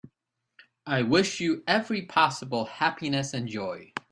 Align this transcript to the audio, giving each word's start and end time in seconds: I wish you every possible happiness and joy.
I 0.87 1.03
wish 1.03 1.39
you 1.39 1.63
every 1.67 2.01
possible 2.01 2.65
happiness 2.65 3.35
and 3.35 3.47
joy. 3.47 3.93